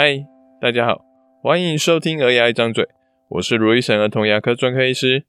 [0.00, 0.24] 嗨，
[0.60, 1.04] 大家好，
[1.42, 2.84] 欢迎收听《儿牙一张嘴》，
[3.30, 5.24] 我是卢医生儿童牙科专科医师。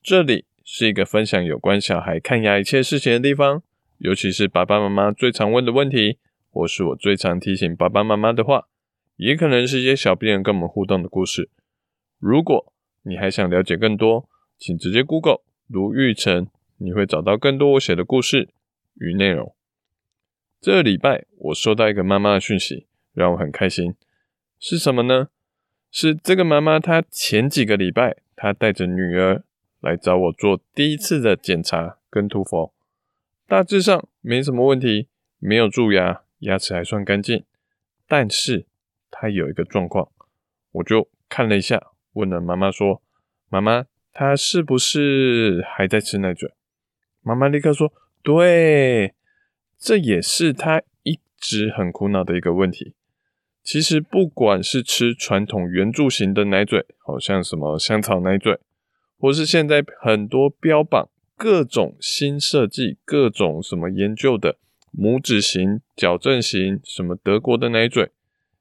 [0.00, 3.64] 这里是一个分享有关小孩看牙一切事情的地方，
[3.98, 6.18] 尤其是爸爸妈妈最常问的问题，
[6.52, 8.68] 或是我最常提醒爸爸妈妈的话，
[9.16, 11.50] 也可能是一些小病人跟我们互动的故事。
[12.20, 16.46] 如果你还想了解更多，请直接 Google 卢昱丞，
[16.76, 18.50] 你会找到更多我写的故事
[18.94, 19.52] 与内容。
[20.60, 22.86] 这礼拜我收到一个妈妈的讯息。
[23.14, 23.94] 让我很开心，
[24.64, 25.26] 是什么呢？
[25.90, 29.42] 是这个妈妈，她前几个礼拜，她带着女儿
[29.80, 32.72] 来找我做第一次的检查跟涂氟，
[33.48, 35.08] 大致上没什么问题，
[35.40, 37.42] 没有蛀牙，牙齿还算干净。
[38.06, 38.66] 但是
[39.10, 40.12] 她有一个状况，
[40.70, 43.02] 我就看了一下，问了妈妈说
[43.50, 46.52] ：“妈妈，她是不是还在吃奶嘴？”
[47.20, 49.12] 妈妈立刻说：“对，
[49.76, 52.94] 这也是她一直很苦恼的一个问题。”
[53.62, 58.58] 其实不管是吃传统圆柱形的奶嘴，好像什么香草奶嘴，
[59.18, 64.58] 或是现在很多标榜各种新设计、各种什么研究的
[64.92, 68.10] 拇指型、矫正型，什么德国的奶嘴，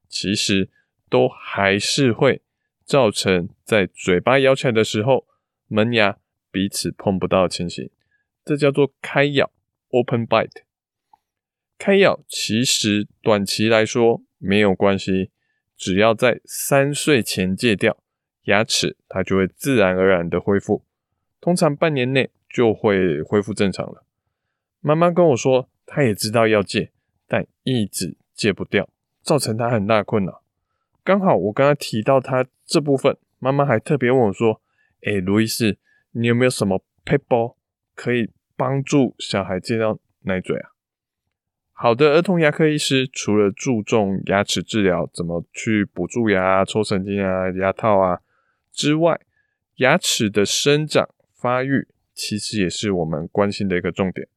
[0.07, 0.69] 其实
[1.09, 2.41] 都还是会
[2.85, 5.25] 造成在嘴巴咬起来的时候，
[5.67, 6.17] 门牙
[6.51, 7.89] 彼此碰不到的情形，
[8.45, 9.51] 这叫做开咬
[9.89, 10.61] （open bite）。
[11.77, 15.29] 开咬其实短期来说，没有关系，
[15.77, 17.95] 只要在三岁前戒掉，
[18.45, 20.83] 牙齿它就会自然而然的恢复，
[21.39, 24.03] 通常半年内就会恢复正常了。
[24.79, 26.91] 妈妈跟我说，她也知道要戒，
[27.27, 28.89] 但一直戒不掉，
[29.21, 30.41] 造成她很大困扰。
[31.03, 34.59] 刚好我刚刚提到她这部分，妈妈还特别问我说
[35.05, 35.77] ：“诶，卢医师，
[36.11, 37.55] 你有没有什么撇步
[37.93, 40.70] 可以帮助小孩戒掉奶嘴啊？”
[41.83, 48.21] 好的儿童牙科医师除了注重牙齿治疗，怎么去补蛀牙、抽神经啊、牙套啊
[48.71, 49.19] 之外，
[49.77, 54.27] 牙齿的生长发育其实也是我们关心的一个重点，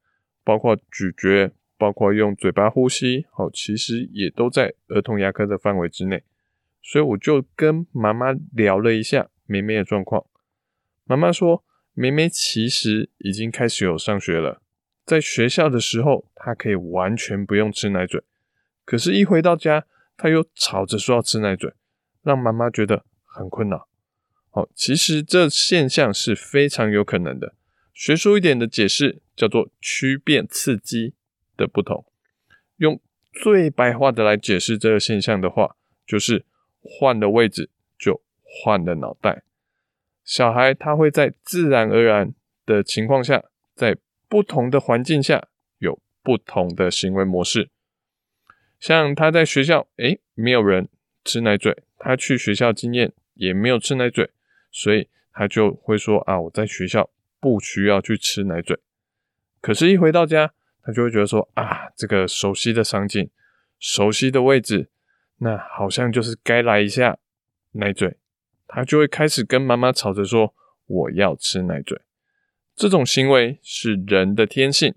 [0.43, 6.23] 包括咀嚼，包括用嘴巴呼吸，哦，其实也都在儿童牙科的范围之内。
[6.83, 10.25] 所以我就跟妈妈聊了一下梅梅的状况，
[11.05, 11.63] 妈妈说，
[11.93, 14.63] 梅梅其实已经开始有上学了。
[15.05, 18.23] 在学校的时候，他可以完全不用吃奶嘴，
[18.85, 19.85] 可是，一回到家，
[20.17, 21.73] 他又吵着说要吃奶嘴，
[22.23, 23.89] 让妈妈觉得很困扰。
[24.53, 27.55] 哦，其实这现象是非常有可能的。
[27.93, 31.15] 学术一点的解释叫做区变刺激
[31.57, 32.05] 的不同。
[32.77, 33.01] 用
[33.33, 35.77] 最白话的来解释这个现象的话，
[36.07, 36.45] 就是
[36.81, 39.43] 换了位置就换了脑袋。
[40.25, 42.33] 小孩他会在自然而然
[42.65, 43.45] 的情况下，
[43.75, 43.97] 在
[44.35, 45.47] 不同的环境下
[45.79, 47.71] 有不同的行为模式，
[48.81, 50.89] 像他在学校，诶，没有人
[51.25, 54.29] 吃奶嘴，他去学校经验也没有吃奶嘴，
[54.73, 57.09] 所以他就会说啊，我在学校
[57.39, 58.77] 不需要去吃奶嘴。
[59.61, 60.53] 可是，一回到家，
[60.83, 63.31] 他就会觉得说啊，这个熟悉的场景，
[63.79, 64.91] 熟悉的位置，
[65.39, 67.19] 那好像就是该来一下
[67.75, 68.17] 奶嘴，
[68.67, 70.53] 他就会开始跟妈妈吵着说，
[70.87, 72.01] 我要吃奶嘴。
[72.77, 74.95] 这种行为是人的天性，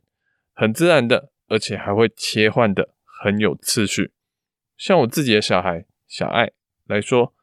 [0.53, 4.11] 很自然的，而且还会切换的很有次序。
[4.75, 6.51] 像我自己的小孩小爱
[6.85, 7.33] 来说，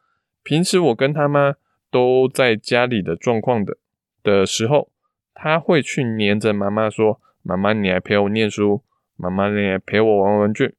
[0.43, 1.55] 平时我跟他妈
[1.91, 3.79] 都在家里的状况的
[4.23, 4.91] 的时候，
[5.33, 8.83] 他会去黏着妈妈说：“妈妈，你来陪我念书，
[9.17, 10.75] 妈妈，你来陪我玩玩具。”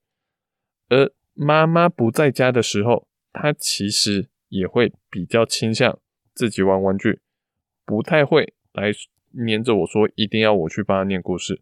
[0.89, 5.97] 而妈妈不在家的时候，他其实也会比较倾向
[6.33, 7.21] 自己玩玩具，
[7.85, 8.91] 不太会来。
[9.37, 11.61] 黏着我说一定要我去帮他念故事，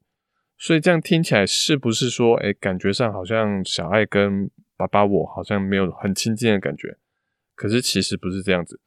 [0.58, 6.98] 所以这样听起来是不是说，哎，感觉上好像小爱跟爸爸我好像没有很亲近的感觉？
[7.56, 8.80] 可是其实不是这样子，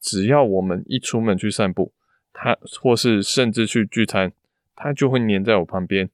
[0.00, 1.92] 只要我们一出门去散步，
[2.32, 4.32] 他或是甚至去聚餐，
[4.74, 6.08] 他就会黏在我旁边，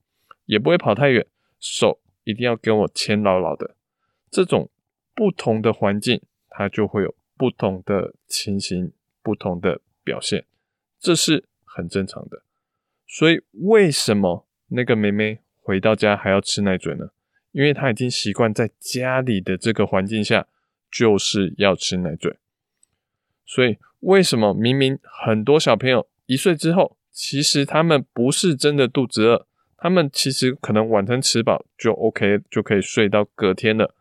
[0.47, 1.27] 也不会跑太远，
[1.59, 3.77] 手一定要跟我牵牢牢的。
[4.31, 4.71] 这种
[5.15, 10.45] 不同的环境，他就会有不同的情形，不同的表现，
[10.99, 11.45] 这是。
[11.73, 12.43] 很正常的，
[13.07, 17.11] 所以为什么那个妹妹回到家还要吃奶嘴呢？
[17.53, 20.49] 因为她已经习惯在家里的这个环境下
[20.91, 22.37] 就是要吃奶嘴。
[23.47, 29.47] 所以为什么明明很多小朋友一岁之后，其实他们不是真的肚子饿，
[29.77, 33.95] 他们其实可能晚餐吃饱就 OK，就可以睡到隔天了。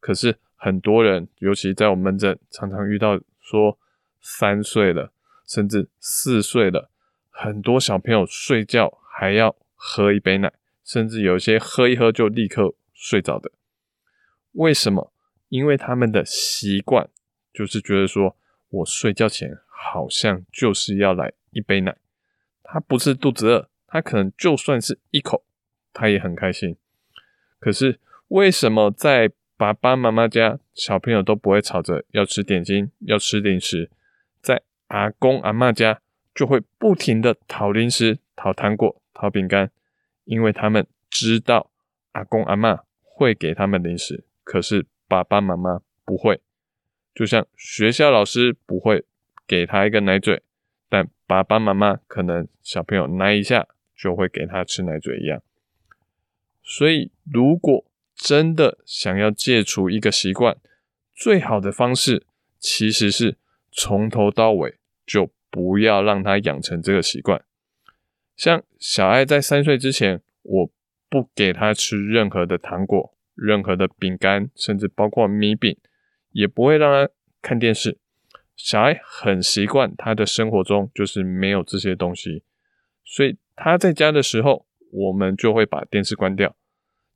[0.00, 3.78] 可是很多人，尤其在我们门诊，常常遇到说
[4.20, 5.12] 三岁了，
[5.46, 6.90] 甚至四岁了。
[7.36, 10.52] 很多小朋友睡觉还要喝一杯奶，
[10.84, 13.50] 甚至有一些喝一喝就立刻睡着的。
[14.52, 15.12] 为什么？
[15.48, 17.10] 因为他们的习惯
[17.52, 18.36] 就是觉得说，
[18.68, 21.96] 我睡觉前好像就是要来一杯奶。
[22.62, 25.44] 他不是肚子饿，他可能就算是一口，
[25.92, 26.76] 他也很开心。
[27.58, 27.98] 可是
[28.28, 33.90] 为什么在爸爸妈妈家，小朋友都不会吵着要吃点心、要吃零食，
[34.40, 36.00] 在阿公阿嬷家
[36.34, 39.70] 就会不停的讨零食、讨糖果、讨饼干，
[40.24, 41.70] 因为他们知道
[42.12, 46.40] 阿公阿嬷会给他们零食，可是爸爸妈妈不会。
[47.14, 49.04] 就像学校老师不会
[49.46, 50.42] 给他一个奶嘴，
[50.88, 55.40] 但爸爸妈妈可能小朋友奶一下就会给他吃奶嘴一样。
[56.60, 57.84] 所以如果
[58.16, 60.56] 真的想要戒除一个习惯，
[61.14, 62.26] 最好的方式
[62.58, 63.36] 其实是
[63.70, 67.44] 从头到尾就不要让他养成这个习惯。
[68.34, 70.70] 像小爱在三岁之前，我
[71.08, 75.76] 不给他吃任何的糖果、任何的饼干，甚至包括米饼，
[76.32, 77.98] 也不会让他看电视。
[78.56, 82.42] 小爱很习惯他的生活中就是没有这些东西，
[83.04, 86.56] 所以他在家的时候，我们就会把电视关掉。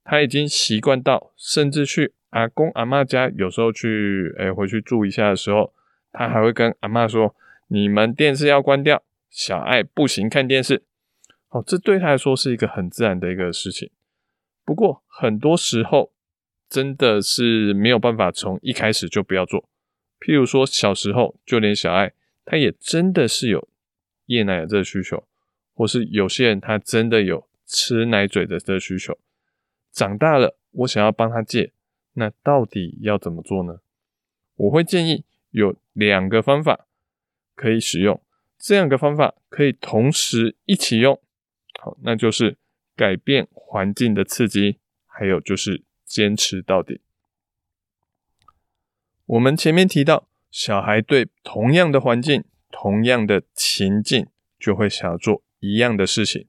[0.05, 5.75] 他已经习惯到，甚至去阿公阿嬷家，有时候去，诶、回去住一下的时候，
[6.13, 7.35] 他还会跟阿嬷说
[7.69, 10.83] ：“你们电视要关掉，小爱不行看电视。”
[11.51, 13.91] 哦，这对他来说是一个很自然的一个事情。
[14.67, 16.13] 不过很多时候
[16.69, 19.67] 真的是没有办法从一开始就不要做。
[20.21, 22.13] 譬如说小时候，就连小爱，
[22.45, 23.67] 他也真的是有
[24.27, 25.27] 夜奶的这个需求，
[25.73, 29.17] 或是有些人他真的有吃奶嘴的这个需求。
[29.91, 31.73] 长大了，我想要帮他戒，
[32.13, 33.81] 那到底要怎么做呢？
[34.57, 36.88] 我会建议有两个方法
[37.59, 38.23] 可以使用，
[38.57, 41.21] 这两个方法可以同时一起用。
[41.81, 42.57] 好，那就是
[42.95, 47.01] 改变环境的刺激，还有就是坚持到底。
[49.27, 56.47] 我们前面提到，小孩对同样的环境、同样的情境，就会想要做一样的事情，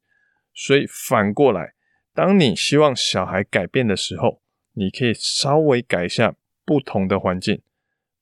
[0.53, 1.73] 所以反过来。
[2.13, 7.63] 当你希望小孩改变的时候，你可以稍微改一下不同的环境。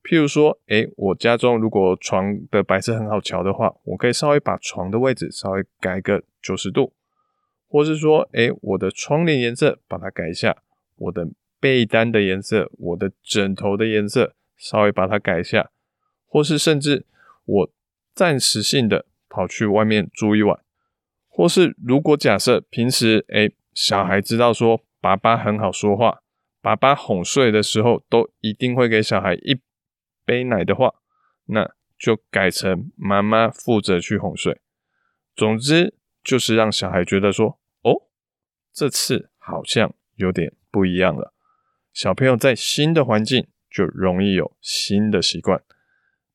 [0.08, 6.94] 譬如说，诶，我家中如果床的白色很好瞧的话，我可以稍微把床的位置稍微改个九十度，
[7.68, 10.56] 或是说，诶，我的窗帘颜色把它改一下，
[10.96, 11.28] 我的
[11.60, 15.70] 被单的颜色，我的枕头的颜色稍微把它改一下，
[16.26, 17.04] 或是甚至
[17.44, 17.70] 我
[18.14, 20.58] 暂时性的跑去外面住一晚，
[21.28, 23.52] 或是如果假设平时，诶。
[23.74, 26.18] 小孩知道说爸爸很好说话，
[26.60, 29.60] 爸爸哄睡的时候都一定会给小孩一
[30.28, 30.92] 杯奶的话，
[31.46, 34.60] 那就改成妈妈负责去哄睡。
[35.34, 38.02] 总之就是让小孩觉得说，哦，
[38.70, 41.32] 这次好像有点不一样了。
[41.94, 45.62] 小朋友在新的环境就容易有新的习惯。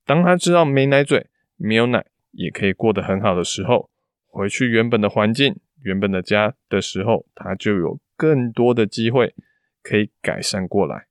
[0.04, 3.92] 当他知道没奶嘴、没有奶也可以过得很好的时候，
[4.26, 5.56] 回去原本的环境。
[5.84, 9.36] 原本的家的时候，他就有更多的机会
[9.82, 11.08] 可以改善过来。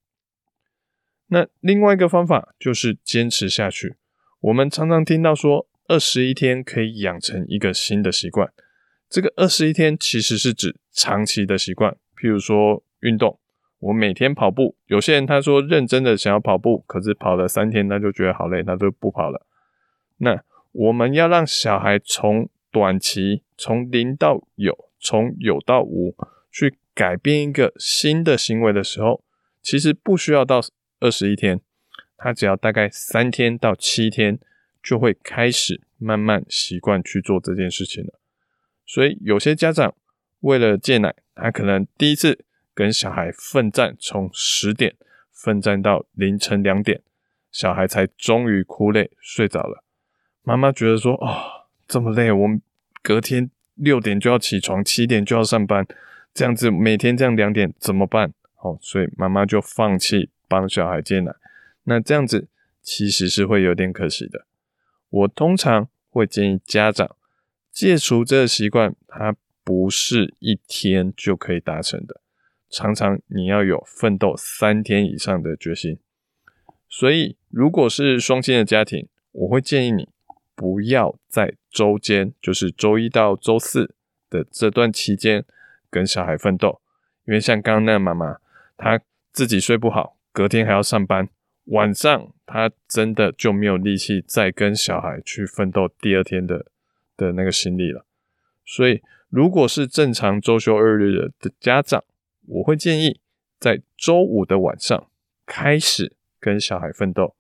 [1.33, 3.97] 那另外一个方法就是坚持下去。
[4.43, 8.53] 我们常常听到说，二十一天可以养成一个新的习惯。
[9.09, 13.41] 这个二十一天其实是指长期的习惯，譬如说运动，
[13.79, 14.77] 我每天跑步。
[14.89, 19.47] 有些人他说认真的想要跑步，可是跑了三天他就觉得好累，他就不跑了。
[20.19, 20.39] 那
[20.73, 26.15] 我们要让小孩从短期从零到有，从有到无，
[26.51, 29.25] 去改变一个新的行为的时候，
[29.63, 30.61] 其实不需要到
[31.03, 31.61] 二十一天，
[32.17, 34.39] 他只要大概三天到七天，
[34.83, 38.19] 就会开始慢慢习惯去做这件事情了。
[38.87, 39.95] 所以有些家长
[40.41, 44.95] 为了戒奶，他可能第一次跟小孩奋战，从十点
[45.31, 47.03] 奋战到凌晨两点，
[47.51, 49.85] 小孩才终于哭累睡着了。
[50.43, 51.59] 妈妈觉得说，哦。
[51.89, 52.63] 这么累，我们
[53.03, 55.87] 隔天六点就要起床，七点就要上班，
[56.33, 58.33] 这样子每天这样两点怎么办？
[58.63, 61.35] 哦，所以妈妈就放弃帮小孩戒奶。
[61.85, 62.47] 那这样子
[62.83, 64.45] 其实是会有点可惜的。
[65.09, 67.17] 我通常会建议家长
[67.71, 72.21] 戒除这个习惯，它不是一天就可以达成的，
[72.69, 75.99] 常常你要有奋斗三天以上的决心。
[76.87, 80.11] 所以如果是双亲的家庭，我会建议你。
[80.55, 83.95] 不要在周间，就是周一到周四
[84.29, 85.45] 的这段期间
[85.91, 86.81] 跟小孩奋斗，
[87.25, 88.37] 因为像刚刚那个妈妈，
[88.77, 89.01] 她
[89.33, 91.29] 自己睡不好，隔天还要上班，
[91.67, 96.67] 晚上他真的就没有力气再跟小孩去奋斗第二天的
[97.17, 98.07] 的那个心力了。
[98.65, 102.03] 所以，如果是正常周休二日的家长，
[102.47, 103.21] 我会建议
[103.59, 105.09] 在周五的晚上
[105.45, 107.35] 开始跟小孩奋斗。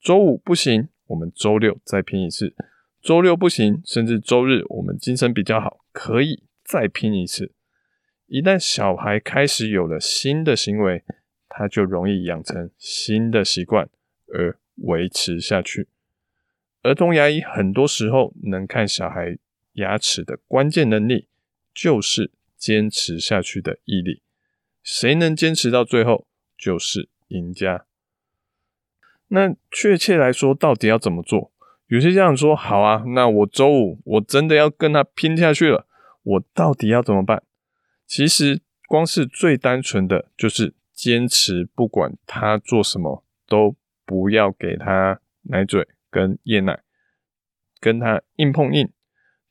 [0.00, 2.48] 周五不行，我们周六再拼一次；
[3.00, 7.52] 周六不行，甚至周日我们精神比较好，可以再拼一次。
[8.26, 11.04] 一旦小孩开始有了新的行为，
[11.54, 13.88] 他就容易养成新的习惯
[14.32, 15.86] 而维持下去。
[16.82, 19.36] 儿童牙医很多时候能看小孩
[19.74, 21.28] 牙齿的关键能力，
[21.74, 24.22] 就是坚持下去的毅力。
[24.82, 27.84] 谁能坚持到最后，就是赢家。
[29.28, 31.52] 那确切来说，到底要怎么做？
[31.86, 35.86] 有些家长说：“好啊，那我周五我真的要跟他拼下去了，
[36.22, 37.42] 我到底要怎么办？”
[38.06, 43.74] 其实，光是最单纯的就是坚持，不管他做什么，都
[44.06, 45.88] 不要给他奶嘴。
[46.08, 46.82] 跟夜奶，
[47.80, 48.92] 跟他硬碰硬，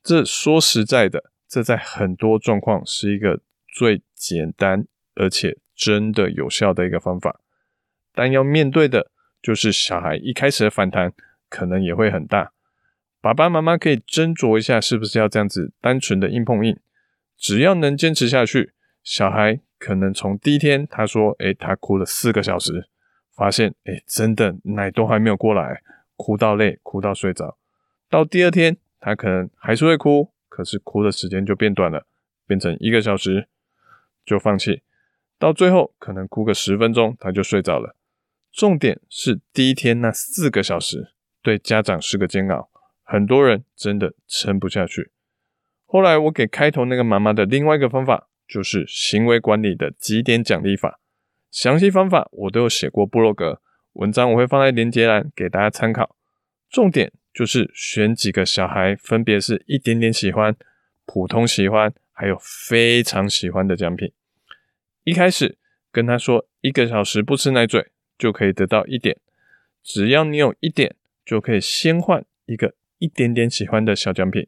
[0.00, 7.40] 这说实在的，这在很多状况是一个最简单而且真的有效的一个方法。
[8.14, 9.10] 但要面对的
[9.42, 11.12] 就是小孩一开始的反弹
[11.48, 12.52] 可能也会很大。
[13.20, 16.78] 爸爸妈妈可以斟酌一下，是不是要这样子单纯的硬碰硬？
[17.36, 22.88] 只要能坚持下去，小孩可能从第一天他说：“诶，他哭了四个小时，
[23.34, 25.82] 发现诶，真的奶都还没有过来。”
[26.14, 27.58] 哭到累，哭到睡着，
[28.08, 32.06] 到第二天他可能还是会哭，可是哭的时间就变短了，
[32.46, 33.48] 变成一个小时
[34.24, 34.82] 就放弃，
[35.36, 37.96] 到最后可能哭个十分钟他就睡着了。
[38.52, 41.12] 重点是第一天那四个小时
[41.42, 42.70] 对家长是个煎熬，
[43.02, 45.10] 很多人真的撑不下去。
[45.84, 51.00] 后来我给开头那个妈妈的另外一个方法，就是行为管理的几点奖励法，
[51.50, 53.60] 详细方法我都有写过部落格。
[53.94, 56.16] 文章我会放在连接栏给大家参考，
[56.70, 60.56] 重点就是选几个小孩，分别是一点点喜欢、
[61.04, 64.12] 普通喜欢，还有非常喜欢的奖品。
[65.04, 65.58] 一开始
[65.90, 69.18] 跟他说一个小时不吃奶嘴就可以得到一点，
[69.82, 70.94] 只要你有一点，
[71.24, 74.46] 就可以先换一个一点点喜欢的小奖品。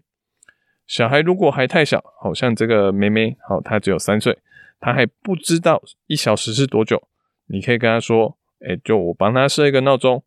[0.86, 4.38] 小孩如果还太小，好像这个妹妹，好，她只有三岁，
[4.80, 7.08] 她还不知道一小时是多久，
[7.46, 8.38] 你可以跟她说。
[8.66, 10.24] 哎，就我帮她设一个闹钟，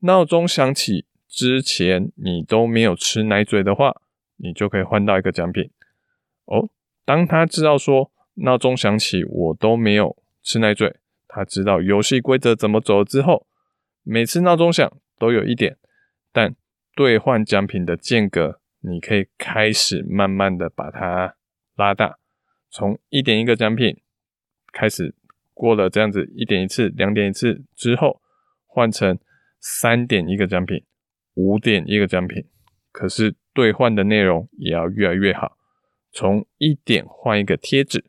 [0.00, 4.02] 闹钟响起之前你都没有吃奶嘴的话，
[4.36, 5.70] 你就可以换到一个奖品。
[6.44, 6.68] 哦，
[7.06, 10.96] 当她知道说闹钟响起我都没有吃奶嘴，
[11.28, 13.46] 她知道游戏规则怎么走之后，
[14.02, 15.78] 每次闹钟响都有一点，
[16.30, 16.54] 但
[16.94, 21.36] 兑换奖品的间隔，你可以开始慢慢的把它
[21.76, 22.18] 拉大，
[22.70, 24.00] 从一点一个奖品
[24.72, 25.14] 开始。
[25.60, 28.22] 过了这样子一点一次、两点一次之后，
[28.64, 29.18] 换成
[29.58, 30.84] 三点一个奖品、
[31.34, 32.44] 五点一个奖品，
[32.92, 35.58] 可是兑换的内容也要越来越好。
[36.12, 38.04] 从一点换一个贴纸，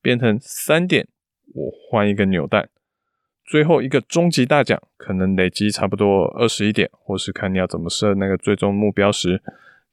[0.00, 1.06] 变成三点
[1.54, 2.68] 我换一个扭蛋，
[3.44, 9.40] 最后一个终极大奖可能累积差不多二十一点，或是看你要怎么设那个最终目标时，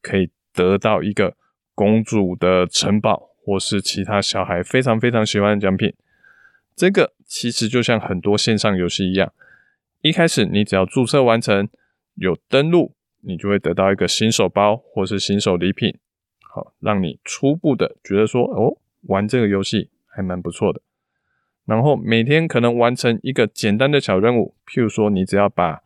[0.01, 1.35] 可以得到一个
[1.73, 5.93] 公主的城堡，或是其他小孩非常非常喜欢的奖品。
[6.75, 9.33] 这个其实就像很多线上游戏一样，
[10.01, 11.67] 一开始你只要注册完成，
[12.15, 15.97] 有登录，你就会得到一个新手包或是新手礼品，
[16.41, 20.81] 好，让你初步的觉得说，哦，玩这个游戏还蛮不错的。
[21.65, 25.81] 然后每天可能完成一个简单的小任务，譬如说你只要把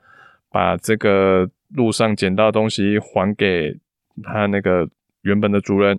[0.49, 3.75] 把这个路上捡到的东西还给
[4.21, 4.89] 他那个
[5.21, 5.97] 原本的主人，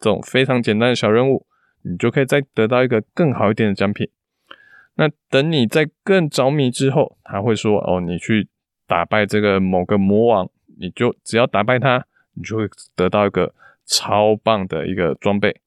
[0.00, 1.46] 这种非常简单的小任务，
[1.82, 4.08] 你就可以再得到一个更好一点的奖品。
[4.94, 8.48] 那等你在更着迷之后，他会说：“哦，你去
[8.86, 13.54] 打败这个某个魔王，你就只要打败他，你就会得到一个
[13.86, 15.60] 超棒的一个装备。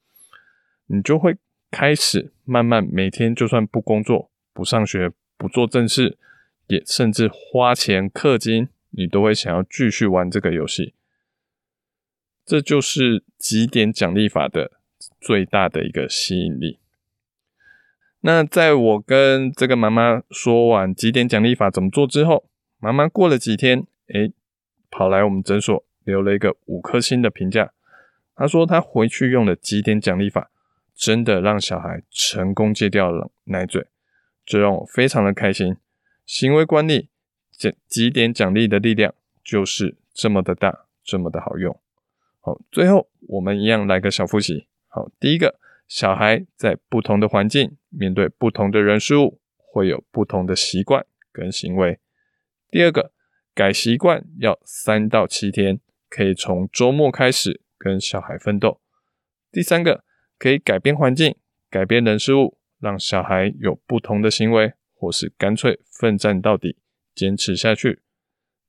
[0.88, 1.36] 你就会
[1.72, 6.18] 开始慢慢每天，就算不工作、不上学、不做正事，
[6.68, 10.94] 也甚至花钱氪金，你都会想要继续玩这个游戏。
[12.46, 14.72] 这就是几点奖励法的
[15.20, 16.80] 最大的一个吸引力。”
[18.22, 22.50] 那在我跟这个妈妈说完几点奖励法怎么做之后，
[22.80, 24.34] 妈妈过了几天，诶，
[24.90, 27.72] 跑来我们诊所留了一个五颗星的评价。
[28.36, 30.50] 她说她回去用了几点奖励法，
[30.96, 33.86] 真的让小孩成功戒掉了奶嘴，
[34.44, 35.78] 这让我非常的开心。
[36.26, 37.10] 行为管理
[37.52, 41.80] 集集点奖励的力量就是这么的大，这么的好用。
[42.46, 44.68] 好，最后我们一样来个小复习。
[44.88, 45.60] 好，第一个。
[45.88, 52.00] 小孩在不同的环境，面对不同的人事物，会有不同的习惯跟行为。
[52.72, 53.12] 第二个，
[53.54, 58.82] 改习惯要三到七天，可以从周末开始跟小孩奋斗。
[59.52, 60.04] 第三个，
[60.40, 61.36] 可以改变环境，
[61.70, 66.78] 改变人事物，让小孩有不同的行为，或是干脆奋战到底，
[67.14, 68.02] 坚持下去。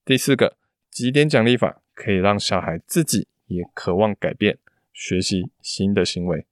[0.05, 0.59] 第四个，
[0.91, 4.59] 几点奖励法可以让小孩自己也渴望改变，
[4.93, 6.47] 学习新的行为。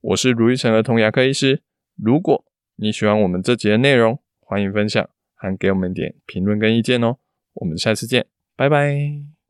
[0.00, 1.62] 我是如意成儿童牙科医师。
[1.96, 2.44] 如果
[2.76, 7.18] 你喜欢我们这集的内容，欢迎分享，还给我们点评论跟意见哦。
[7.54, 9.41] 我们下次见，拜拜。